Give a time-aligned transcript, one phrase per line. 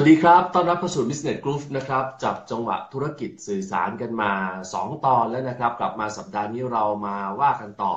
[0.00, 4.32] สวัสดีครับ ต้อนรับเข้าสู่ Business Group นะครับ จับจังหวะธุรกิจสื่อสารกันมา
[4.72, 7.94] 2 ตอนแล้วนะครับ กลับมาสัปดาห์นี้เรามาว่ากันต่อ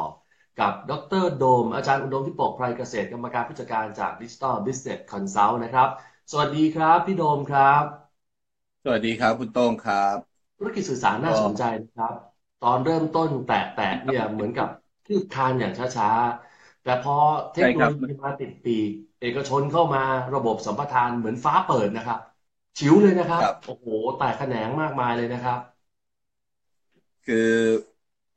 [0.59, 5.89] กับดรโดม อาจารย์อุดมพิปกไพรเกษตรกรรมการผู้จัดการจาก Digital Business Consult นะครับ
[6.31, 7.83] สวัสดีครับ พี่โดมครับ
[8.83, 10.17] สวัสดีครับคุณโต้งครับ
[10.57, 12.13] ธุรกิจสื่อสารน่าสนใจนะครับ
[12.59, 14.67] ตอนเริ่มต้นแตะๆเนี่ยเหมือนกับ
[15.05, 17.13] คืบคลานอย่างช้าๆ แต่พอ
[17.53, 18.91] เทคโนโลยีมาติดปีก
[19.23, 20.03] เอกชนเข้ามา
[20.35, 22.19] ระบบสัมปทานเหมือนฟ้าเปิดนะครับ
[22.77, 25.59] ชิวเลยนะครับครับ โอ้โหแตกแขนงมากมายเลยนะครับ
[27.25, 27.49] คือ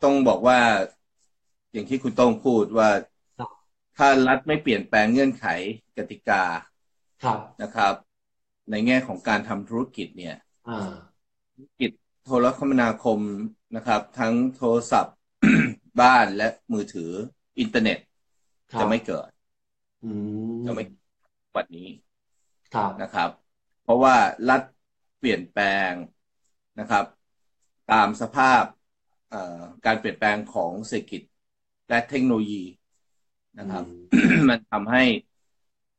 [0.02, 0.58] ต้องบอกว่า
[1.72, 2.90] อย่างที่คุณโต้งพูดว่า
[3.38, 5.46] ครับถ้ารัฐไม่เปลี่ยนแปลงเงื่อนไข
[5.96, 6.42] กติกา
[7.22, 7.94] ครับนะครับ
[8.70, 10.76] ในแง่ของการทำธุรกิจเนี่ยอ่า
[11.54, 11.90] ธุรกิจ
[12.24, 13.20] โทรคมนาคม
[13.76, 15.16] นะครับ ทั้งโทรศัพท์
[16.00, 17.10] บ้านและมือถือ
[17.60, 17.98] อินเทอร์เน็ต
[18.72, 19.35] ครับจะไม่เกิดอืม
[20.64, 20.82] จะไม่
[21.56, 21.88] วันนี้
[22.74, 23.30] ครับนะครับ
[23.82, 24.14] เพราะว่า
[24.48, 24.62] รัฐ
[25.18, 25.92] เปลี่ยนแปลง
[26.80, 27.04] นะครับ
[27.92, 28.62] ตามสภาพ
[29.30, 31.22] เอ่อการเปลี่ยนแปลงของเศรษฐกิจ
[31.88, 32.64] และเทคโนโลยี
[33.58, 33.84] นะครับ
[34.48, 35.04] มันทำให้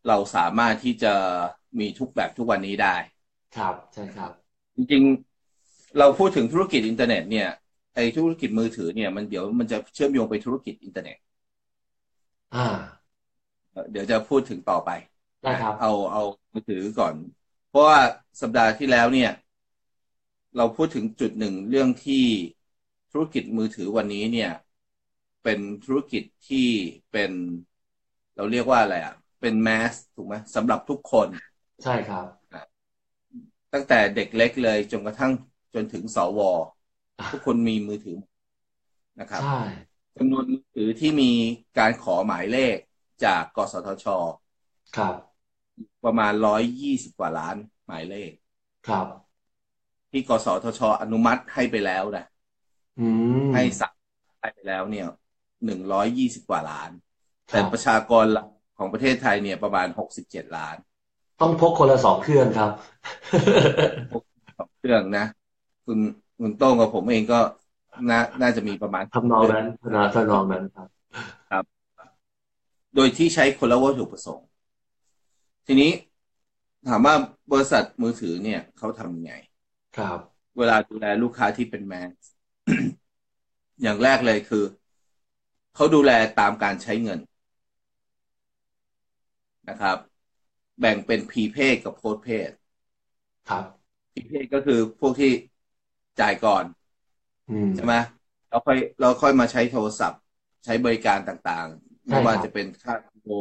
[0.07, 1.13] เราสามารถที่จะ
[1.79, 2.95] มีทุกแบบทุกวันนี้ได้
[3.55, 4.31] ครับใช่ครับ
[4.75, 7.47] จริงๆ เราพูดถึงธุรกิจอินเทอร์เน็ตเนี่ย
[7.95, 11.17] ไอ้ธุรกิจมือถือเนี่ยมันเดี๋ยวมันจะเชื่อมโยงไปธุรกิจอินเทอร์เน็ต
[12.53, 12.65] อ่า
[13.77, 14.89] เอ่อเดี๋ยวจะพูดถึงต่อไป
[15.43, 16.21] ได้ครับเอาเอา
[16.53, 17.15] มือถือก่อน
[17.67, 17.99] เพราะว่า
[18.41, 19.29] สัปดาห์ที่แล้วเนี่ย
[20.55, 22.25] เราพูดถึงจุดหนึ่งเรื่องที่
[23.11, 24.49] ธุรกิจมือถือวันนี้เนี่ย
[25.43, 26.67] เป็นธุรกิจที่
[27.11, 27.31] เป็น
[28.35, 31.29] เราเรียกว่าอะไรอะ เป็น mass ถูกไหมสำหรับทุกคน
[31.83, 32.27] ใช่ครับ
[33.73, 35.31] ตั้งแต่เด็กเล็กเลยจนกระทั่ง
[35.73, 36.39] จนถึงสว
[37.31, 38.17] ทุกคนมีมือถือ
[39.19, 39.47] นะครับใช่
[40.17, 41.25] จำนวนมือถือที่มี
[41.77, 42.77] การขอหมายเลข
[43.23, 44.05] จากกสทช
[44.95, 45.37] ครับ
[46.03, 47.55] ประมาณร้อยยี่สิบกว่าล้าน
[47.85, 48.31] หมายเลข
[48.87, 49.37] ครับ
[50.11, 52.25] ที่กสทช อนุมัติให้ไปแล้วนะ
[52.97, 53.07] อื
[53.47, 53.93] มให้สั่ง
[54.41, 55.07] ให้ไปแล้วเนี่ย
[55.65, 56.91] หนึ่งร้อยยี่สิบกว่าล้าน
[57.51, 58.25] คแต่รับประชากร
[58.77, 60.75] ของประเทศไทยเนี่ยประมาณหกสิบเจ็ดล้าน
[61.41, 62.71] ต้องพกคนละสองเครื่องครับ
[64.57, 65.25] สองเครื่องนะ
[65.85, 65.99] คุณ
[66.39, 67.39] คุณโต้งกับผมเองก็
[68.09, 70.63] น่าน่าจะมีประมาณทำนองนั้นทำนองทำนองนั้น
[71.49, 71.65] ครับ
[72.97, 74.47] โดยที่ใช้คนละวัตถุประสงค์
[75.65, 75.91] ทีนี้
[76.87, 77.15] ถามว่า
[77.51, 79.33] บริษัทมือถือเนี่ยเขาทำยังไง
[79.95, 82.23] ครับ เวลาดูแลลูกค้าที่เป็นแมส
[83.81, 84.63] อย่างแรกเลยคือ
[85.75, 87.19] เขาดูแลตามการใช้เงิน
[89.69, 89.97] นะครับ
[90.79, 92.51] แบ่งเป็น prepaid กับ postpaid
[93.47, 95.31] ครับ prepaid ก็คือพวกที่
[96.19, 96.65] จ่ายก่อน
[97.49, 97.93] อืมใช่ไหม
[98.49, 100.21] เราค่อยเราค่อยมาใช้โทรศัพท์
[100.65, 103.33] ใช้บริการต่างๆใช่ ไม่ว่าครับจะเป็นค่าโทร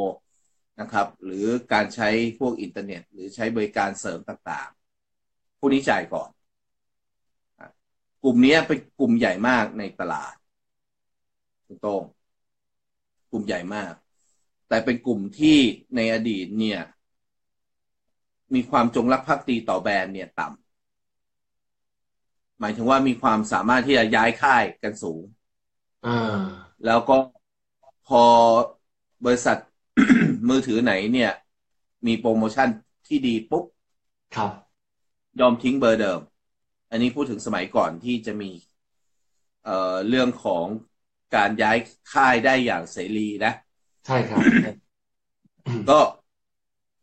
[0.81, 6.31] นะครับ หรือการใช้พวกอินเทอร์เน็ต หรือใช้บริการเสริมต่างๆ พวกนี้จ่ายก่อน
[7.61, 7.69] อะ
[8.23, 10.35] กลุ่มเนี้ยเป็นกลุ่มใหญ่มากในตลาด
[11.67, 12.03] คุณโต้ง
[13.33, 13.93] กลุ่มใหญ่มาก
[14.69, 15.59] แต่เป็นกลุ่มที่
[15.97, 16.81] ในอดีตเนี่ย
[18.55, 20.61] มีความจงรักภักดีต่อแบรนด์เนี่ยต่ำ
[22.61, 25.23] หมายถึงว่ามีความสามารถที่จะย้ายค่ายกันสูง
[26.07, 26.41] อ่า
[26.87, 27.17] แล้วก็
[28.07, 28.19] พอ
[29.25, 29.57] บริษัท
[30.49, 31.31] มือถือไหนเนี่ย
[32.07, 32.69] มีโปรโมชั่น
[33.07, 33.65] ที่ดีปุ๊บ
[34.35, 34.53] ครับ
[35.41, 36.21] ยอมทิ้งเบอร์เดิม
[36.91, 38.51] อันนี้พูดถึงสมัยก่อนที่จะมี
[39.63, 39.71] เอ่อ
[40.09, 40.67] เรื่องของ
[41.33, 41.77] การย้าย
[42.13, 43.51] ค่ายได้อย่างเสรีนะ
[44.07, 44.45] ใช่ครับ
[45.87, 46.01] ก็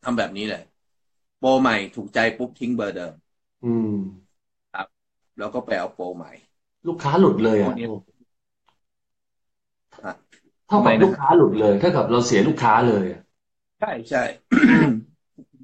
[0.03, 0.61] ทำแบบนี้เลย
[1.37, 3.13] โปรใหม่ถูกใจปุ๊บทิ้งเบอร์เดิม
[3.63, 3.89] อืม
[5.37, 6.31] แล้วก็ไปเอาโปรใหม่
[6.87, 13.21] ลูกค้าหลุดเลยอะพวกนี้อะเท่าทำไมกับนะลูกค้าหลุดเลยเท่ากับเราเสียลูกค้าเลยอะ
[13.79, 14.19] ใช่ใช่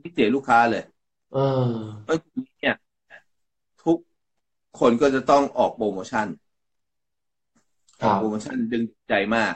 [0.02, 0.84] ที่เสียลูกค้าเลย
[1.32, 1.40] เออ
[2.04, 2.76] เพราะทีนี้เนี่ย
[3.84, 3.98] ทุก
[4.80, 6.28] คนก็จะต้องออกโปรโมชั่น
[8.00, 9.54] คออรักบโปรโมชั่นดึงใจมาก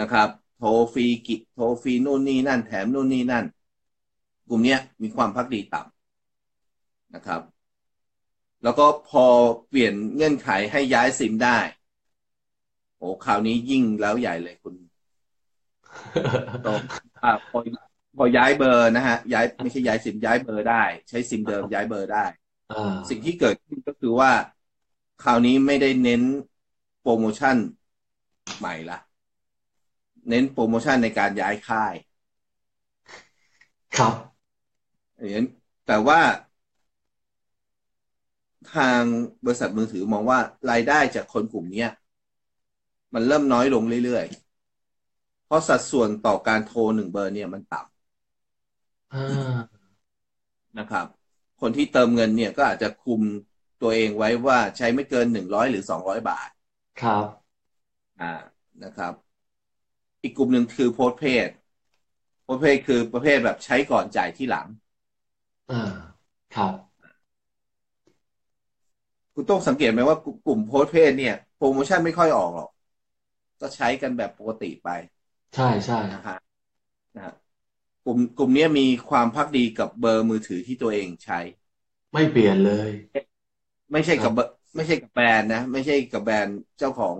[0.00, 3.44] นะครับ โทรฟรีกิโทรฟรีนู่นนี่นั่น แถมนู่นนี่นั่น
[4.48, 7.40] กลุ่มเนี้ยมีความภักดีต่ำนะครับ
[8.62, 9.24] แล้วก็พอ
[9.68, 11.58] เปลี่ยนเงื่อนไขให้ย้ายซิมได้
[13.02, 14.74] โอ้คราวนี้ยิ่งแล้วใหญ่เลยคุณ
[16.62, 16.68] โต
[17.24, 17.58] อ่าพอ
[18.16, 22.24] พอย้ายเบอร์นะฮะ ย้ายไม่ใช่ย้ายซิมย้ายเบอร์ได้ ใช้ซิมเดิมย้ายเบอร์ได้
[22.72, 24.30] อ่าสิ่งที่เกิดขึ้นก็คือว่า
[25.24, 26.22] คราวนี้ไม่ได้เน้น
[27.00, 27.56] โปรโมชั่น
[28.58, 28.98] ใหม่ละ
[30.28, 31.94] เน้นโปรโมชั่นในการย้ายค่าย
[33.96, 34.14] ครับ
[35.18, 35.46] อย่างนั้น
[35.86, 36.20] แต่ว่า
[38.74, 39.02] ทาง
[39.44, 40.38] บริษัทมือถือมองว่า
[40.70, 41.90] รายได้จากคนกลุ่มเนี้ย
[43.14, 47.78] มันเริ่มน้อยลงเรื่อยๆ เพราะสัดส่วนต่อการโทรหนึ่งเบอร์เนี่ยมันต่
[49.12, 51.06] อ่าำนะครับ
[51.60, 53.22] คนที่เติมเงินเนี่ยก็อาจจะคุม
[53.82, 56.48] ตัวเองไว้ว่าใช้ไม่เกินหนึ่งร้อยหรือสองร้อยบาท
[57.00, 57.52] ครับ
[58.18, 58.24] อ่า
[58.82, 59.14] นะครับ
[60.22, 61.48] อีกกลุ่มหนึ่งคือโพสต์เพศ
[62.42, 64.66] โพสต์เพศคือประเภทแบบใช้ก่อนจ่ายที่หลัง
[65.68, 65.76] อ่า
[66.52, 67.02] ครับ
[69.34, 72.68] คุณต้องสังเกตไหมว่ากลุ่มโพสต์เพศเนี่ยโปรโมชั่นไม่ค่อยออกหรอก
[73.62, 74.88] ก็ใช้กันแบบปกติไป
[75.54, 76.36] ใช่ใช่นะฮะ
[77.14, 77.34] นะฮะ
[78.04, 81.38] กลุ่มกลุ่มเนี้ยมีความพักดีกับเบอร์มือถือที่ตัวเองใช้
[82.12, 82.90] ไม่เปลี่ยนเลย
[83.92, 87.18] ไม่ใช่กับเบอร์ไม่ใช่กับแบรนด์นะ ไม่ใช่กับแบรนด์เจ้าของ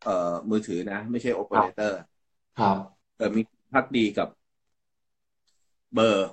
[0.00, 0.10] เอ่อ
[0.50, 1.96] มือถือนะ ไม่ใช่โอเปอเรเตอร์
[2.58, 3.42] ครับแต่มี
[3.72, 4.28] พักดีกับ
[5.92, 6.28] เบอร์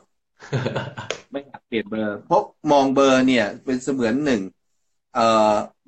[1.32, 2.42] ไม่อยากเปลี่ยนเบอร์เพราะ
[2.72, 4.42] มองเบอร์เนี่ย เป็นเสมือนหนึ่ง
[5.12, 5.22] เอ่อ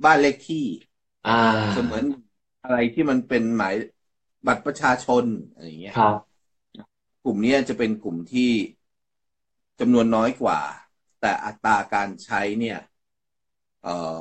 [0.04, 0.64] บ้านเลขที่
[1.26, 1.32] อ่า
[1.72, 2.04] เสมือน
[2.64, 3.76] อะไรที่มันเป็นหมาย
[4.48, 6.16] บัตรประชาชนอะไรอย่างเงี้ยครับ
[7.24, 8.52] กลุ่มเนี้ยจะเป็นกลุ่มที่
[9.80, 10.60] จำนวนน้อยกว่า
[11.22, 12.78] แต่อัตราการใช้เนี่ย
[13.82, 14.18] เอ่อ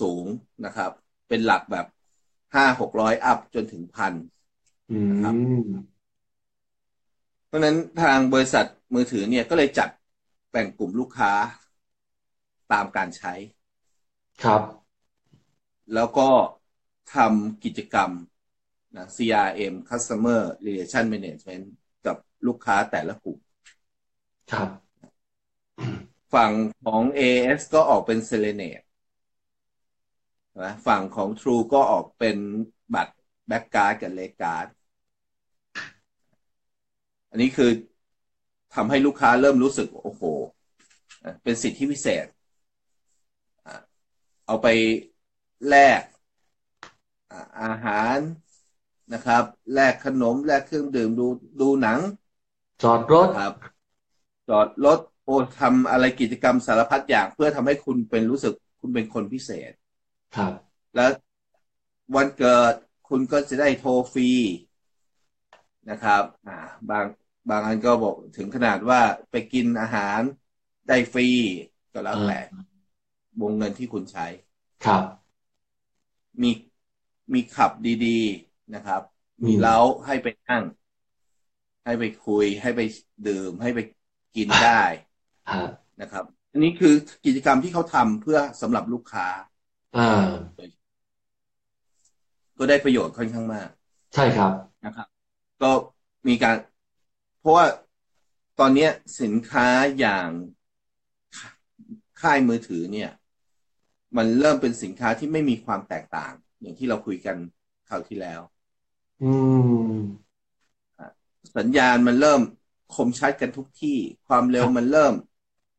[0.00, 0.26] สูง
[0.64, 0.90] นะครับ
[1.28, 1.86] เป็นหลักแบบ
[2.54, 4.14] ห้าหกร้อยอัพจนถึงพัน
[4.90, 5.36] อืครับ
[5.66, 5.96] ม
[7.46, 9.88] เพราะฉะนั้นทางบริษัทมือถือเนี่ยก็เลยจัด
[10.50, 11.32] แบ่งกลุ่มลูกค้า
[12.72, 13.32] ตามการใช้
[14.42, 14.62] ครับ
[15.94, 16.28] แล้วก็
[17.14, 18.10] ทำกิจกรรม
[18.96, 21.64] นะ CRM Customer Relation Management
[22.06, 22.16] กับ
[22.46, 23.38] ลูกค้าแต่ละกลุ่ม
[24.52, 24.68] ครับ
[26.34, 26.52] ฝั่ง
[26.84, 28.84] ของ AS ก็ออกเป็น Selenate
[30.64, 32.36] นะฝั่งของ True ก็ออกเป็น
[32.94, 33.14] บัตร
[33.50, 34.66] Back Card กับ Leg Card
[37.30, 37.70] อันนี้คือ
[38.74, 40.22] ทำให้ลูกค้าเริ่มรู้สึก โอ้โห
[41.42, 42.26] เป็นสิทธิพิเศษ
[44.46, 44.66] เอาไป
[45.68, 46.00] แลก
[47.36, 48.18] อ่าอาหาร
[49.12, 49.42] นะครับ
[49.74, 51.26] แลกขนม แลกเครื่องดื่มดู
[51.60, 52.00] ดูหนัง
[52.82, 53.54] จอดรถครับ
[54.48, 55.30] จอดรถโอ
[55.60, 59.72] ทำอะไรกิจกรรมสารพัดอย่าง เพื่อทำให้คุณเป็นรู้สึกคุณเป็นคนพิเศษ
[60.36, 60.52] ครับ
[60.94, 61.10] แล้ว
[62.16, 62.74] วันเกิด
[63.08, 64.28] คุณก็จะได้โทรฟรี
[65.90, 66.58] นะครับ อ่า
[66.90, 67.04] บาง
[67.50, 69.00] บางอันก็บอกถึงขนาดว่า
[69.30, 70.20] ไปกินอาหาร
[70.88, 71.28] ได้ฟรี
[71.92, 72.40] ก็แล้วแต่
[73.40, 74.26] วงเงินที่คุณใช้
[74.84, 75.02] ครับ
[76.42, 76.50] มี
[77.34, 77.70] มีขับ
[78.06, 79.02] ดีๆนะครับ
[79.46, 80.64] มีอืมเล้าให้ไปนั่ง
[81.84, 82.80] ให้ไปคุย ให้ไป
[83.28, 83.78] ดื่ม ให้ไป
[84.36, 84.82] กินได้
[85.50, 85.66] ฮะ
[86.00, 86.94] นะครับ อันนี้คือ
[87.26, 89.28] กิจกรรมที่เขาทำเพื่อสำหรับลูกค้า
[89.96, 90.30] อ่า
[92.58, 93.68] ก็ได้ประโยชน์ค่อนข้างมาก
[94.14, 94.52] ใช่ครับ
[94.84, 95.08] นะครับ
[95.62, 95.70] ก็
[96.28, 96.56] มีการ
[97.40, 97.66] เพราะว่า
[98.60, 98.90] ตอนเนี้ย
[99.22, 99.68] สินค้า
[99.98, 100.28] อย่าง
[102.20, 103.10] ค่ายมือถือเนี่ย
[104.16, 106.34] มันเริ่มเป็นสินค้าที่ไม่มีความแตกต่าง
[106.66, 107.36] อย่างที่เราคุยกัน
[107.88, 108.40] คราวที่แล้ว
[109.22, 109.30] อื
[109.90, 109.92] ม
[111.56, 112.40] สัญญาณมันเริ่ม
[112.94, 115.14] คมชัดกันทุกที่ ความเร็วมันเริ่ม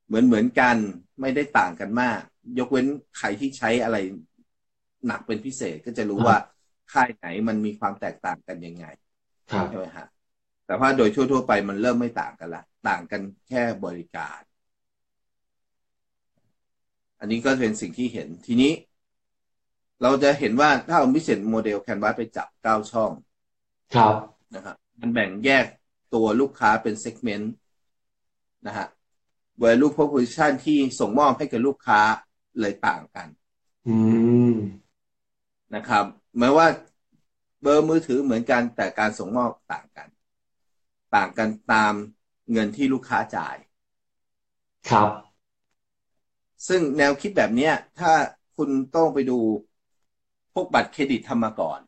[0.08, 0.77] เหมือนเหมือนกัน
[1.22, 2.22] ไม่ได้ต่างกันมาก
[2.60, 2.86] ยกเว้น
[3.17, 3.98] ใครที่ใช้อะไร
[5.08, 6.38] หนักเป็นพิเศษก็จะรู้ครับว่า
[6.94, 8.86] ค่ายไหนมันมีความแตกต่างกันยังไง
[9.51, 10.08] ครับใช่ไหมฮะ
[10.65, 14.39] แต่ว่าโดยทั่วๆไปมันเริ่มไม่ต่างกันละ ต่างกันแค่บริการ
[17.20, 18.72] อันนี้ก็เป็นสิ่งที่เห็นทีนี้
[20.01, 23.12] เราจะเห็นว่าถ้าเอามิเศษโมเดลแคนวาสไปจับเก้าช่อง
[23.96, 24.16] ครับ
[24.56, 25.66] นะครับมันแบ่งแยก
[26.13, 27.54] ตัวลูกค้าเป็นเซกเมนต์
[28.66, 28.88] นะฮะ
[29.63, 32.00] value proposition ที่ส่งมอบให้กับลูกค้า
[32.60, 33.27] เลยต่างกัน
[33.88, 33.96] อื
[34.51, 34.54] ม
[35.75, 36.06] นะครับ
[36.39, 36.68] แม้ว่า
[37.62, 40.08] เบอร์มือถือเหมือนกันแต่การส่งมอบต่างกัน
[41.16, 41.94] ต่างกันตาม
[42.51, 43.56] เงินที่ลูกค้าจ่าย
[44.89, 45.10] ครับ
[46.68, 48.12] ซึ่งแนวคิดแบบเนี้ยถ้า
[48.56, 49.34] คุณต้องไปดู
[49.76, 49.76] พ
[50.58, 51.80] วกบัตรเครดิตทำมาก่อน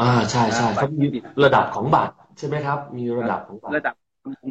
[0.00, 1.06] อ่าใช่ใช่บัตรเขามี
[1.44, 3.94] ระดับของบัตร ใช่ไหมครับ มีระดับของบัตรระดับ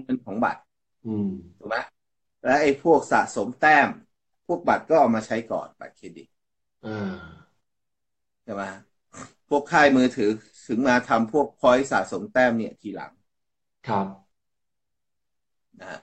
[0.04, 0.60] เงินของบัตร
[1.06, 1.28] อืม
[1.60, 1.78] ถูกไหม
[2.44, 3.88] และไอ้พวกสะสมแต้ม
[4.48, 6.28] พวกบัตรก็เอามาใช้ก่อนบัตรเครดิต
[6.86, 6.96] อ่า
[8.44, 8.64] ใช่ไหม
[9.50, 10.30] พวกค่ายมือถือ
[10.68, 13.12] ถึงมาทำพวกพอยต์สะสมแต้มเนี่ยทีหลัง
[13.88, 14.36] ครับ
[15.80, 16.00] นะฮะ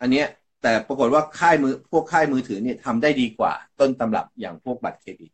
[0.00, 0.26] อันเนี้ย
[0.62, 5.30] แต่ปรากฏว่าค่ายมือพวกค่ายมือถือเนี่ยทำได้ดีกว่า ต้นตำรับอย่างพวกบัตรเครดิต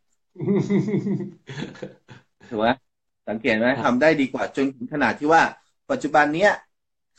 [2.49, 2.67] ถูกไหม
[3.29, 5.43] สังเกตไหมครับทำได้ดีกว่า จนถึงขนาดที่ว่า
[5.91, 6.51] ปัจจุบันเนี้ย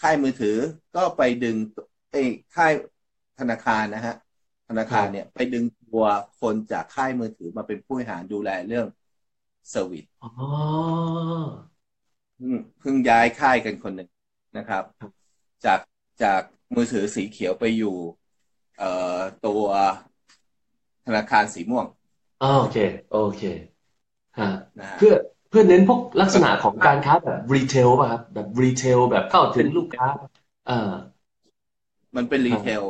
[0.02, 0.56] ค่ายมือถือ
[0.96, 1.56] ก็ไปดึง
[2.10, 2.22] ไอ้
[2.54, 2.72] ค่าย
[3.38, 4.14] ธนาคารนะฮะ
[4.68, 6.04] ธนาคารเนี่ย ไปดึงตัว
[6.40, 8.86] คนจากค่ายมือถือมาเป็นผู้บริหารดูแลเรื่อง
[9.70, 10.28] service อ๋อ
[12.36, 14.08] เพิ่งเพิ่งย้ายค่ายกันคนหนึ่ง
[14.56, 15.10] นะครับครับ
[15.64, 15.80] จาก
[16.22, 16.42] จาก
[16.74, 17.96] มือถือสีเขียวไปอยู่
[18.76, 18.84] เอ่อ
[19.40, 19.64] ตัว
[21.06, 21.86] ธนาคารสีม่วง
[22.40, 22.76] อ๋อโอเค
[23.08, 23.40] โอเค
[24.38, 24.46] ฮะ
[24.78, 25.14] นะฮะเพื่อ
[25.48, 30.08] เพื่อเน้นพวกลักษณะของการค้าแบบ retail ป่ะครับแบบ retail แบบเข้าถึงลูกค้า
[30.68, 30.72] อ่า
[32.16, 32.82] มันเป็น retail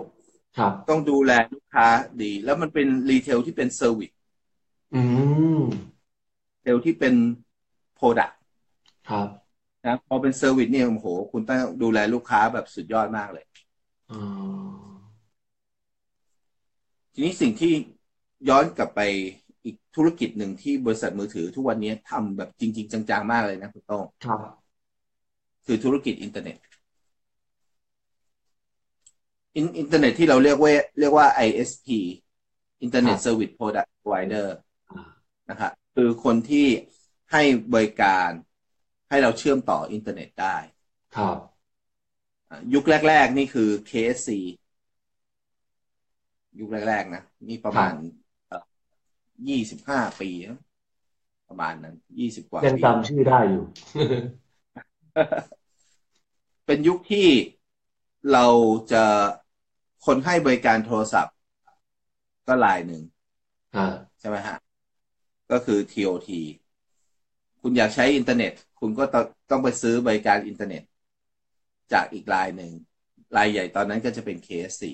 [0.56, 1.86] ครับ ต้องดูแลลูกค้า
[2.22, 4.10] ดี แล้วมันเป็น retail ที่เป็น service
[4.92, 5.02] อื
[5.60, 5.62] ม
[6.60, 7.14] retail ที่เป็น
[7.94, 8.30] product
[9.08, 13.55] ครับนะพอเป็น service เนี่ยโอ้โห คุณต้องดูแลลูกค้าแบบสุดยอดมากเลยอ๋อ
[17.12, 17.72] ทีนี้สิ่งที่
[18.48, 19.00] ย้อนกลับไป
[19.64, 24.38] อีกธุรกิจหนึ่งที่บริษัทมือถือทุกวันนี้ทำแบบจริง ๆ จังๆ มากเลยนะคุณโต้องครับ
[25.66, 26.56] คือธุรกิจอินเทอร์เน็ต
[29.56, 31.86] อินอินเทอร์เน็ตที่เราเรียกว่า เรียกว่า ISP
[32.84, 34.46] Internet Service Product Provider
[34.90, 35.10] อ่า
[35.50, 36.66] นะครับคือคนที่
[37.32, 37.42] ให้
[37.74, 38.28] บริการ
[39.08, 40.56] ให้เราเชื่อมต่ออินเทอร์เน็ตได้
[41.16, 41.55] ครับอะ
[42.74, 44.30] ยุคแรก ๆ นี่คือ KSC
[46.60, 47.92] ยุคแรก ๆ นะนี่ประมาณ
[49.48, 50.60] ยี่สิบห้าปีนะ
[51.48, 53.64] ประมาณนั้นยี่สิบกว่ายังปีจำชื่อได้อยู่
[56.66, 57.28] เป็นยุคที่
[58.32, 58.46] เรา
[58.92, 59.04] จะ
[60.06, 61.34] คนให้บริการโทรศัพท์
[62.48, 63.02] ก็รายหนึ่ง
[63.76, 64.56] อ่าใช่ไหมฮะ
[65.50, 66.28] ก็คือ TOT
[67.60, 70.82] คุณอยากใช้อินเทอร์เน็ต คุณก็ต้องต้องไปซื้อบริการอินเทอร์เน็ต
[71.92, 72.72] จากอีกรายหนึ่ง
[73.36, 74.84] รายใหญ่ตอนนั้นก็จะเป็น KSC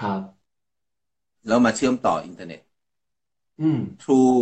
[0.00, 0.20] ครับ
[1.46, 2.60] แล้วมาเชื่อมต่ออินเทอร์เน็ต
[3.60, 4.36] อืม True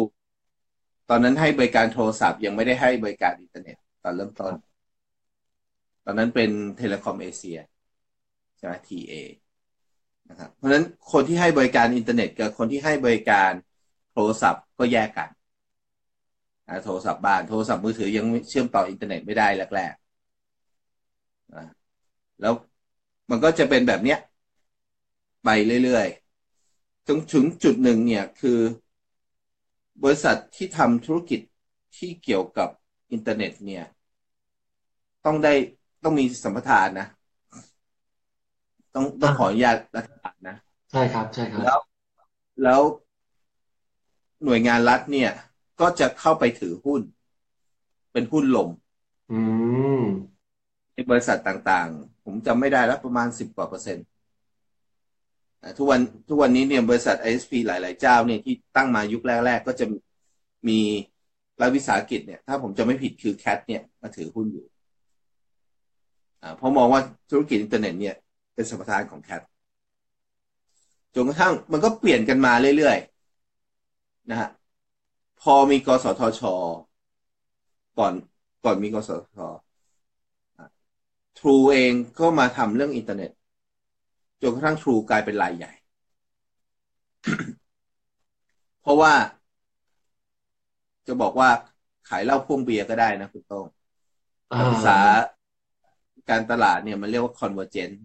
[1.09, 4.53] ตอนนั้นให้บริการโทรศัพท์ยังไม่ได้ให้บริการอินเทอร์เน็ต ตอนเริ่มต้น
[6.05, 7.59] ตอนนั้นเป็น Telecom Asia
[8.57, 9.15] ใช่ไหม TA
[10.29, 13.53] นะครับเพราะฉะนั้นคนที่ให้บริการอินเทอร์เน็ต กับคนที่ให้บริการ
[14.13, 15.29] โทรศัพท์ก็แยกกัน
[16.69, 21.65] นะโทรศัพท์บ้านโทรศัพท์มือถือยังเชื่อมต่ออินเทอร์เน็ตไม่ได้แรกๆนะ
[22.41, 22.55] แล้ว
[23.31, 24.19] มันก็จะเป็นแบบเนี้ย
[25.45, 25.49] ไป
[25.85, 28.59] เรื่อยๆจนถึงจุดหนึ่งเนี่ยคือ
[30.03, 31.41] บริษัทที่ทำธุรกิจ
[31.97, 32.69] ที่เกี่ยวกับ
[33.13, 33.85] อินเทอร์เน็ตเนี่ย
[35.25, 35.55] ต้องได้
[36.05, 37.07] ต้องมีสัมปทานนะ
[38.95, 40.57] ต้องต้องขออนุญาตรัฐบาลนะ
[40.91, 41.79] ใช่ครับ ใช่ครับแล้ว
[42.63, 42.81] แล้ว
[44.45, 45.31] หน่วยงานรัฐเนี่ย
[45.81, 47.03] ก็จะเข้าไปถือหุ้น
[48.13, 48.69] เป็นหุ้นลม
[49.31, 49.41] อื
[50.01, 50.03] ม
[50.95, 54.07] ในบริษัทต่างๆ ผมจำไม่ได้แล้วประมาณสิบกว่าเปอร์เซ็นต์
[55.79, 59.87] ทุกวันทุกวันนี้เนี่ยบริษัท ISP หลาย ๆ เจ้าเนี่ยที่ตั้งมายุคแรก ๆ ก็จะ
[60.69, 60.79] มี
[61.61, 64.67] รัฐวิสาหกิจเนี่ย ถ้าผมจำไม่ผิดคือ CAT เนี่ยมาถือหุ้นอยู่
[66.57, 68.17] เพราะมองว่าธุรกิจอินเทอร์เน็ตเนี่ย
[68.55, 69.43] เป็นสัมปทานของ CAT
[71.15, 72.99] จนกระทั่งมันก็เปลี่ยนกันมาเรื่อย
[73.63, 74.49] ๆ นะฮะ
[75.43, 76.43] พอมีกสทช
[77.99, 78.13] ก่อน
[78.65, 79.39] ก่อนมีกสทช
[81.41, 83.31] True เองก็มาทำเรื่องอินเทอร์เน็ต
[84.43, 85.73] จนกระทั่ง True กลายเป็นรายใหญ่
[88.81, 89.13] เพราะว่า
[91.07, 91.49] จะบอกว่า
[92.09, 93.67] ขายเหล้าพ่วงเบียร์ก็ได้นะคุณโต้ง
[94.53, 94.99] อ่าภาษา
[96.31, 97.97] การตลาดเนี่ยมันเรียกว่า convergent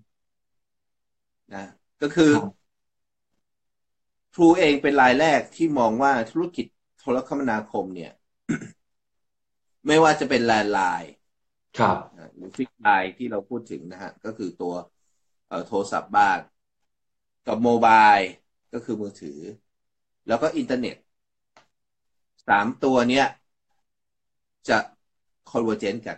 [1.53, 1.65] นะ
[2.01, 2.53] ก็คือครับ
[4.33, 6.65] True เองเป็นรายแรกที่มองว่าธุรกิจ
[6.99, 8.11] โทรคมนาคมเนี่ย
[9.87, 11.13] ไม่ว่าจะเป็น landline
[11.79, 11.97] ครับ
[12.35, 14.73] หรือ fixed line ที่เราพูดถึงนะฮะ ก็คือตัว
[15.67, 16.39] โทรศัพท์บ้าน
[17.47, 18.15] กับ mobile
[18.73, 19.39] ก็คือมือถือ
[20.27, 20.95] แล้วก็อินเทอร์เน็ต
[22.47, 23.27] สามตัวเนี้ย
[24.69, 24.77] จะ
[25.49, 26.17] convergent กัน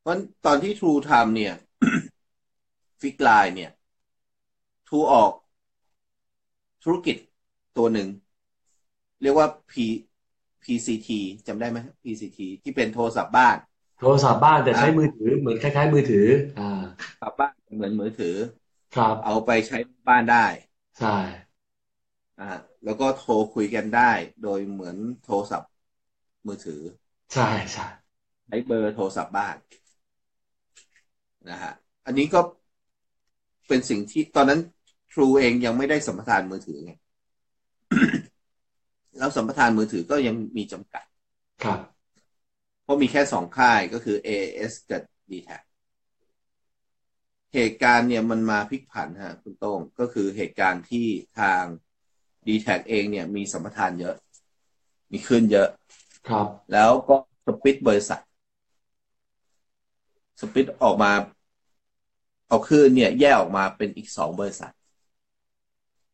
[0.00, 1.54] เพราะตอนที่ True ทำเนี่ย
[3.00, 3.70] fixed line เนี่ย
[4.88, 5.32] True ออก
[6.84, 7.16] ธุรกิจ
[7.76, 8.08] ตัวหนึ่ง
[9.22, 9.72] เรียกว่า P
[10.62, 11.08] PCT
[11.46, 13.56] จำได้ไหม PCT ที่เป็นโทรศัพท์บ้าน
[13.98, 16.26] โทรศัพท์บ้านแต่ใช้มือถือเหมือนคล้ายๆ มือถือ
[16.58, 16.68] อ่า
[17.20, 18.34] กลับบ้านเหมือนมือถือ
[18.96, 20.46] ครับ เอาไปใช้บ้านได้
[20.98, 21.16] ใช่
[22.40, 22.50] อ่า
[22.84, 24.10] แล้วก็โทรคุยกันได้
[24.42, 25.70] โดยเหมือนโทรศัพท์
[26.46, 26.80] มือถือ
[27.32, 27.86] ใช่ใช่
[28.46, 29.56] ใช้เบอร์โทรศัพท์บ้าน
[31.50, 31.72] นะฮะ
[32.06, 32.40] อันนี้ก็
[33.68, 34.60] เป็นสิ่งที่ตอนนั้น
[35.12, 36.92] True เองยังไม่ได้สัมปทานมือถือไง
[39.18, 41.04] แล้วสัมปทานมือถือก็ยังมีจำกัด
[41.64, 41.95] ครับ
[42.86, 45.50] เพราะมีแค่สองค่ายก็คือ AS กับ d t แท
[47.54, 51.06] เหตุการณ์เนี่ยมันมาพลิกผันฮะคุณโต้งก็คือเหตุการณ์ที่
[51.38, 51.62] ทาง
[52.46, 54.14] d t แทเองเนี่ยมีสัมปทานเยอะ
[55.12, 55.68] มีขึ้นเยอะ
[56.28, 57.16] ครับ แล้วก็
[57.46, 58.20] สปิดบริษัท
[60.40, 61.12] สปิดออกมา
[62.48, 64.72] เอาคืนเนี่ย แยกออกมาเป็นอีกสองบริษัท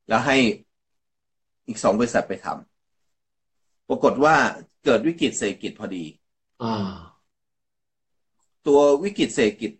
[0.09, 0.37] แล้วให้
[1.69, 4.37] อีกสองบริษัทไปทำปรากฏว่า
[4.85, 6.22] เกิดวิกฤตเศรษฐกิจพอดีอ่า
[8.67, 9.73] ตัววิกฤตเศรษฐกิจ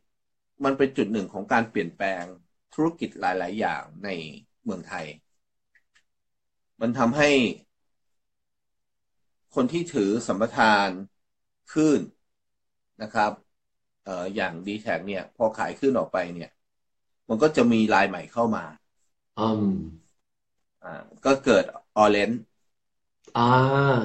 [0.65, 2.25] มันเป็นจุดหนึ่งของการเปลี่ยนแปลง
[2.73, 4.09] ธุรกิจหลาย ๆ อย่างใน
[4.65, 5.07] เมืองไทย
[6.81, 7.29] มันทำให้
[9.55, 10.91] คนที่ถือสัมปทาน
[11.73, 12.01] ขึ้น
[13.03, 13.33] นะครับ
[14.05, 16.51] เอ่ออย่างดีแท็เนี่ย พอขายขึ้นออกไปเนี่ย
[17.29, 18.65] มมันก็จะมีรายใหม่เข้ามา
[19.37, 19.67] อืม
[20.83, 20.89] อ่า
[21.25, 21.65] ก็เกิด
[21.97, 22.31] ออเรน
[23.35, 23.41] อ่า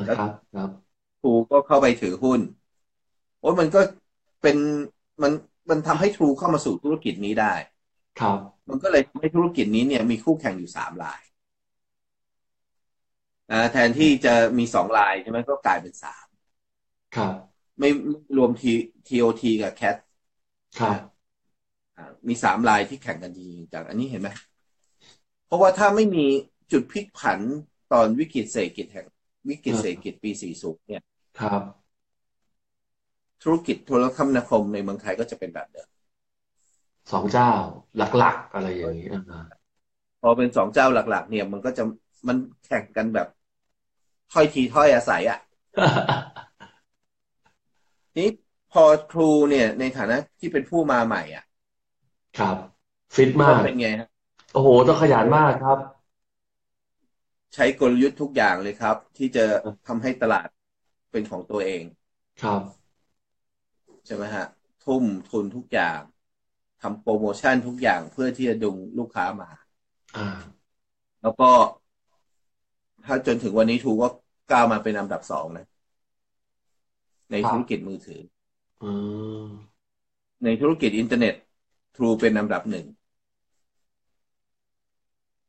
[0.06, 0.70] ครับครับ
[1.22, 2.42] ทรูก็เข้าไปถือหุ้น
[3.40, 3.80] โอ้ยมันก็
[4.42, 4.58] เป็น
[5.24, 5.32] มัน
[5.70, 7.54] มันทำให้ทรูเข้ามาสู่ธุรกิจนี้ได้
[8.20, 8.40] ครับ
[8.70, 11.22] มันก็เลยทำให้ธุรกิจนี้เนี่ยมีคู่แข่งอยู่สามราย
[13.52, 16.26] นะแทนที่จะมีสองรายใช่ไหมก็กลายเป็นสาม
[17.16, 17.34] ครับ
[17.80, 18.72] ไม่ไม่รวมที
[19.08, 19.96] ทีโอทีกับแคท
[20.80, 21.00] ครับ
[21.98, 24.30] อ่ามีสามรายที่แข่งกันจริงๆจากอันนี้เห็นไหม
[25.46, 26.26] เพราะว่าถ้าไม่มี
[26.72, 27.40] จุดพลิกผัน
[27.94, 29.06] ตอนวิกฤตเศรษฐกิจแห่ง
[29.50, 31.04] วิกฤตเศรษฐกิจปี 40 เนี่ย
[31.40, 31.62] ครับ
[33.44, 35.88] ธุรกิจโทรคมนาคมในเมืองไทยก็จะเป็นแบบเดิม
[37.12, 37.50] สองเจ้า
[37.98, 39.44] หลักๆ อะไรอย่างนี้อ่า
[40.22, 41.84] พอเป็นสองเจ้าหลัก ๆ เนี่ย มันก็จะ
[42.28, 43.28] มันแข่งกันแบบ
[44.32, 45.40] ถ้อยทีถ้อยอาศัยอะ
[48.18, 48.30] นี้
[48.72, 51.46] พอครูเนี่ย ในฐานะที่เป็นผู้มาใหม่อะ
[52.38, 52.56] ครับ
[53.16, 54.08] ฟิตมาเขากเป็นไงฮะ
[54.54, 55.78] โอ้โห ต้องขยันมากครับ
[57.56, 59.46] ใช้กลยุทธ์ทุกอย่างเลยครับ ที่จะ
[59.88, 60.48] ทำให้ตลาด
[61.12, 61.84] เป็นของตัวเอง
[62.42, 62.62] ครับ
[64.08, 64.46] ใช่ไหมฮะ
[64.86, 66.00] ทุ่มทุ่มทุกอย่าง
[66.82, 69.50] ทำโปรโมชั่นทุกอย่างเพื่อที่จะดึงลูกค้ามา
[70.16, 70.68] อ่า
[71.22, 71.50] แล้วก็
[73.06, 74.08] ถ้าจนถึงวันนี้ True ก็
[74.52, 75.66] ก้าวมาเป็นอันดับสองนะ
[77.32, 78.22] ในครับธุรกิจมือถือ
[78.82, 78.92] อื
[79.46, 79.48] ม
[80.44, 81.34] ในธุรกิจอินเทอร์เน็ต
[81.96, 82.86] True เป็นอันดับหนึ่ง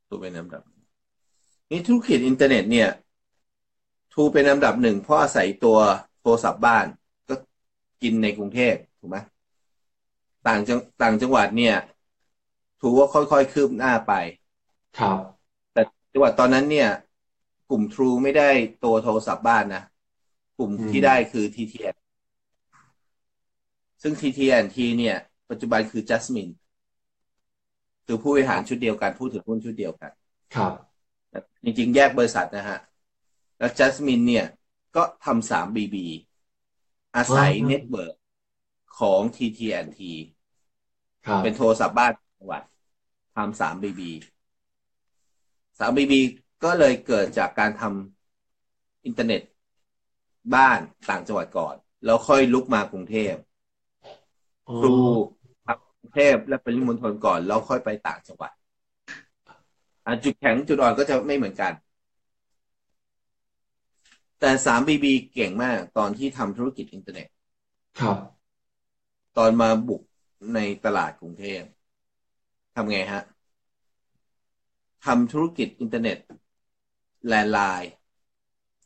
[0.06, 0.84] True เป็นอันดับหนึ่ง
[1.70, 2.88] นี่ธุรกิจอินเทอร์เน็ตเนี่ย
[4.12, 5.78] True เป็นอันดับหนึ่งเพราะอาศัยตัว
[6.20, 6.86] โทรศัพท์บ้าน
[7.98, 9.18] ก็กินในกรุงเทพถูกไหม
[10.46, 11.74] ต่างจังต่างจังหวัดเนี่ย
[12.80, 14.12] ทรูว่าค่อยๆคืบหน้าไป
[14.98, 15.18] ครับ
[15.72, 15.82] แต่
[16.12, 16.88] จังหวัดตอนนั้นเนี่ย
[17.70, 18.48] กลุ่ม True ไม่ได้
[18.84, 19.82] ตัวโทรศัพท์บ้านนะ
[20.58, 21.96] กลุ่มอืมที่ได้คือ TTN
[24.02, 25.16] ซึ่ง TTNT เนี่ย
[25.50, 26.52] ปัจจุบันคือ Jasmine
[28.06, 30.10] คือผู้บริหารชุดเดียวกันผู้ถือหุ้นชุดเดียวกัน
[30.54, 30.72] ครับ
[31.64, 32.78] จริงๆ แยกบริษัทนะฮะ
[33.58, 34.46] แล้ว Jasmine เนี่ย
[34.96, 35.96] ก็ทำสาม BB
[37.16, 38.14] อาศัยอ่าเน็ตเวิร์ก
[38.98, 40.00] ของ TTNT
[41.26, 42.62] ครับเป็นโทรศัพท์บ้านจังหวัด
[43.34, 44.10] ทำสาม BB
[45.78, 46.20] สาม BB
[46.64, 49.42] ก็เลยเกิดจากการทำอินเทอร์เน็ต
[50.54, 53.34] บ้านต่างจังหวัดก่อน แล้วค่อยรุกมากรุงเทพ
[54.68, 54.94] อ๋อ True
[55.66, 58.52] ทำกรุงเทพและปริมณฑลก่อน แล้วค่อยไปต่างจังหวัด
[60.06, 61.72] อะจุดแข็งจุดอ่อนก็จะไม่เหมือนกัน
[64.40, 67.28] แต่สาม BB เก่งมากตอนที่ทำธุรกิจอินเทอร์เน็ต
[68.00, 68.16] ครับ
[69.36, 70.02] ตอนมาบุก
[70.54, 71.62] ในตลาดกรุงเทพ
[72.74, 73.22] ทำไงฮะ
[75.04, 76.18] ทำธุรกิจอินเทอร์เน็ต
[77.26, 77.92] landline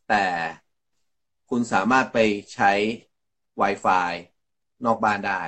[0.09, 0.25] แต่
[1.49, 2.19] คุณสามารถไป
[2.55, 2.73] ใช้
[3.61, 4.11] Wi-Fi
[4.85, 5.43] นอกบ้านได้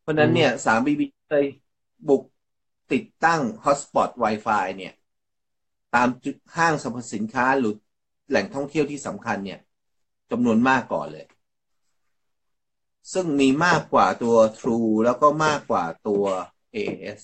[0.00, 1.46] เพราะฉะนั้นเนี่ย 3BB เลย
[2.08, 2.22] บุก
[2.92, 4.92] ติดตั้ง Hotspot Wi-Fi เนี่ย
[5.94, 7.74] ตามจุดห้างสรรพสินค้าหรือ
[8.28, 9.60] แหล่งท่องเที่ยวที่สำคัญเนี่ย
[10.30, 11.26] จำนวนมากก่อนเลย
[13.12, 16.24] ซึ่งมีมากกว่าตัว True แล้วก็มากกว่าตัว
[16.74, 17.20] AS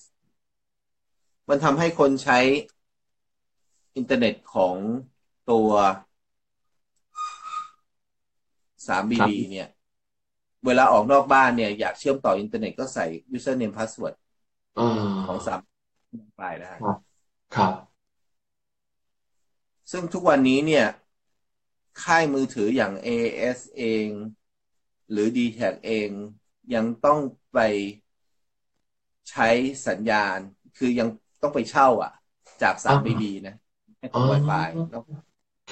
[1.48, 2.38] มันทำให้คนใช้
[3.96, 4.76] อินเทอร์เน็ตของ
[5.50, 5.70] ตัว
[8.86, 9.68] 3BB เนี่ย
[10.66, 14.14] เวลาออกนอกบ้านเนี่ย อยากเชื่อมต่ออินเทอร์เน็ตก็ใส่ username password
[14.78, 14.90] อ่า
[15.26, 15.60] ของสาม
[16.36, 16.98] ไปได้ครับ
[17.56, 17.72] ครับ
[19.90, 20.86] ซึ่งทุกวันนี้เนี่ย
[22.02, 24.08] ค่ายมือถืออย่าง AS เอง
[25.10, 26.10] หรือ d t แทเอง
[26.74, 27.18] ยังต้อง
[27.52, 27.58] ไป
[29.30, 29.48] ใช้
[29.88, 30.38] สัญญาณ
[30.76, 31.08] คือยัง
[31.42, 32.12] ต้องไปเช่า อะ
[32.62, 33.56] จาก 3BB นะ
[33.98, 35.02] ให้ของอ๋อ Wi-Fi แล้ว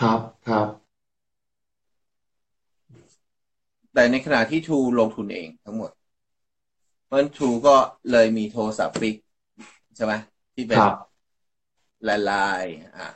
[0.01, 0.67] ครับครับ
[3.95, 5.91] แต่ในขณะที่ True ลงทุนเองทั้งหมด
[7.05, 7.77] เพราะฉะนั้น True ก็
[8.11, 9.17] เลยมีโทรศัพท์ฟิก
[9.97, 10.13] ใช่ไหม
[10.55, 10.95] ที่เป็นครับ
[12.05, 13.09] landline อะ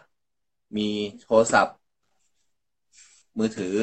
[0.76, 0.88] มี
[1.22, 1.76] โทรศัพท์
[3.38, 3.76] มือถือ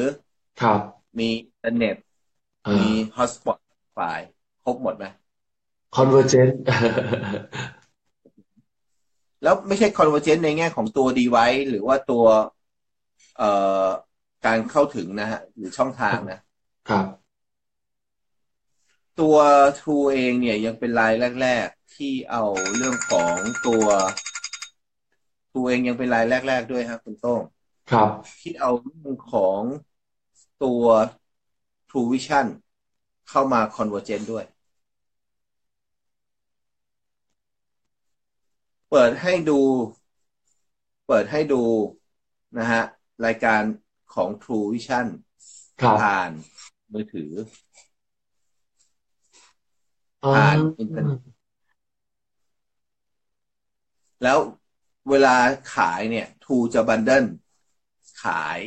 [0.62, 0.80] ครับ
[1.18, 1.96] มีอินเทอร์เน็ต
[2.66, 3.58] อ่ามี hotspot
[3.92, 4.28] Wi-Fi
[4.64, 5.04] ครบหมดไหม
[5.96, 6.54] convergent
[9.42, 12.24] แล้วไม่ใช่คอนเวอร์เจนในแง่ของตัว device หรือว่าตัว
[13.38, 13.50] เอ่
[13.84, 13.86] อ
[14.46, 16.40] การเข้าถึงนะฮะ หรือช่องทางนะ
[16.88, 17.06] ครับ
[19.20, 19.36] ตัว
[19.78, 22.44] True เองเนี่ยยังเป็นรายแรก ๆ ที่เอา
[22.76, 23.34] เรื่องของ
[23.66, 23.84] ตัว
[25.50, 27.42] True เองยังเป็นรายแรก ๆ ด้วยครับคุณโต้ง
[27.90, 28.08] ครับ
[28.40, 29.60] ที่เอาเรื่องของ
[30.64, 30.84] ตัว
[31.88, 32.46] True Vision
[33.28, 34.44] เข้ามา Convergent ด้วย
[38.90, 39.60] เปิดให้ดู
[41.06, 41.62] เปิดให้ดู
[42.58, 42.82] นะฮะ
[43.26, 43.62] รายการ
[44.14, 45.06] ของ True Vision
[45.80, 46.30] ครับผ่าน
[46.92, 47.32] มือถือ
[50.24, 51.20] อ๋อผ่านอินเทอร์เน็ต
[54.22, 54.38] แล้ว
[55.10, 55.36] เวลา
[55.74, 57.24] ขายเนี่ย ทูจะบันเดิล
[58.22, 58.58] ขาย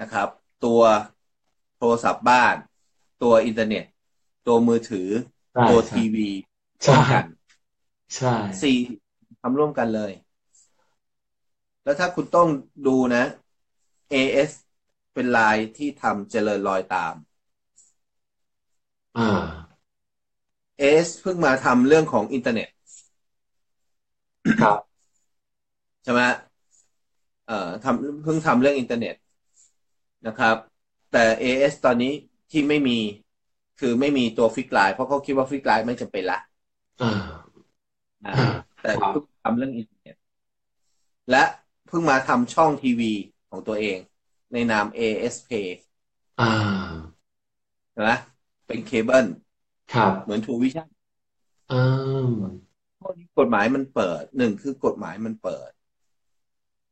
[0.00, 0.28] นะครับ
[0.64, 0.82] ตัว
[1.76, 2.54] โทรศัพท์บ้าน
[3.22, 3.84] ตัวอินเทอร์เน็ต
[4.46, 5.08] ตัวมือถือ
[5.52, 6.28] ใช่ตัวใช่ทีวี
[6.82, 7.24] ใช่ร่วมกัน
[8.16, 8.76] ใช่สี่
[9.40, 10.12] ทำร่วมกันเลย
[11.84, 12.48] แล้วถ้าคุณต้อง
[12.86, 13.24] ดูนะ
[14.12, 14.50] AS
[15.14, 17.14] เป็นลายที่ทำเจริญรอยตาม
[19.18, 19.46] อ่า
[20.80, 22.68] AS เพิ่งมาทำเรื่องของอินเทอร์เน็ต
[24.62, 24.89] ครับ
[26.02, 26.22] ใช่ไหม
[27.46, 29.14] เอ่อทำเพิ่งทำเรื่องอินเทอร์เน็ต
[30.26, 30.56] นะครับ
[31.12, 32.12] แต่ AS ตอนนี้
[32.50, 32.98] ที่ไม่มี
[33.80, 36.38] คือไม่มีตัว fixed line เพราะเขาคิดว่า fixed line ไม่จำเป็นละ
[37.02, 37.12] อ่า
[38.24, 38.46] อ่าอ่า
[38.82, 40.16] แต่ครับเพิ่งทำเรื่องอินเทอร์เน็ต
[41.30, 41.42] และ
[41.86, 43.12] เพิ่งมาทำช่องทีวี
[43.50, 43.98] ของตัวเอง
[44.52, 45.52] ในนาม ASP
[46.40, 46.50] อ่า
[47.92, 48.10] ใช่ไหม
[48.66, 49.26] เป็นเคเบิล
[49.92, 50.86] ครับเหมือน True Vision
[51.70, 51.80] อื
[52.26, 52.30] ม
[53.00, 55.70] พวกนี้กฎหมายมันเปิดหนึ่งคือกฎหมายมันเปิด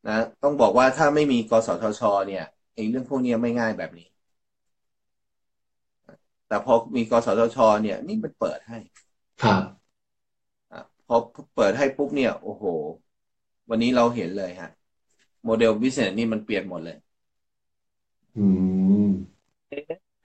[0.06, 2.42] นะต้องบอกว่าถ้าไม่มีกสทช เนี่ย
[2.74, 4.06] ไอ้เรื่องพวกเนี้ยไม่ง่ายแบบนี้
[6.46, 8.78] แต่พอมีกสทช เนี่ย นี่มันเปิดให้
[9.42, 9.62] ครับ
[10.72, 11.16] อะพอ
[11.54, 12.64] เปิดให้ปุ๊บเนี่ย โอ้โห
[13.70, 14.70] วันนี้เราเห็นเลยฮะ
[15.44, 16.96] model business นี่มันเปลี่ยนหมดเลย
[18.36, 18.46] อื
[19.06, 19.12] ม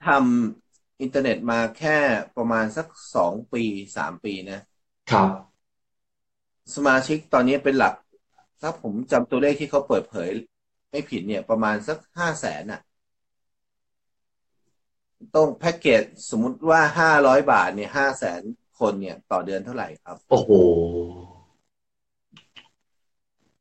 [0.06, 1.98] ทำอินเทอร์เน็ตมาแค่
[2.36, 3.64] ประมาณสักสองปี
[3.96, 4.58] สามปีนะ
[5.10, 5.30] ครับ
[6.74, 7.94] สมาชิกตอนนี้เป็นหลัก
[8.66, 10.30] ถ้าผมจำตัวเลขที่เขาเปิดเผย
[10.90, 12.80] ไม่ผิดเนี่ย ประมาณสักห้าแสนน่ะ
[15.36, 18.42] ต้องแพ็กเกจสมมุติว่าห้าร้อยบาทเนี่ยห้าแสน
[18.80, 20.50] คนเนี่ยต่อเดือนเท่าไหร่ครับ โอ้โห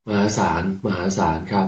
[0.07, 1.67] มหาศาลมหาศาลครับ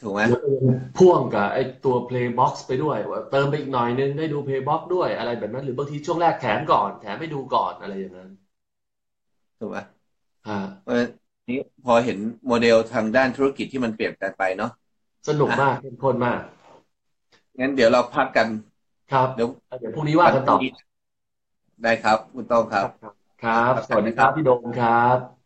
[0.00, 0.66] ถูกไหมแล้วก็ยัง
[0.98, 8.30] พ่วงกับไอ้ตัว Playbox ไปด้วยว่าเติมไปอีกหน่อยนึงได้ดู Playbox ด้วยอะไรแบบนั้น หรือบางทีช่วงแรกแถมก่อน แถมให้ดูก่อนอะไรอย่างนั้น
[9.60, 9.78] ถูกไหม
[10.48, 11.08] ฮะเพราะฉะ
[11.46, 14.70] นั้นนี้พอเห็นโมเดลทางด้านธุรกิจที่มันเปลี่ยนแปลงไปเนาะ
[15.28, 16.40] สนุกมากเข้มข้นมาก
[17.60, 18.48] งั้นเดี๋ยวเราพักกัน
[19.12, 20.56] ครับเดี๋ยวเดี๋ยวพรุ่งนี้ว่ากันต่อ
[21.82, 22.86] ได้ครับ คุณต้องครับ
[23.42, 25.43] ครับ สวัสดีครับพี่โดมครับ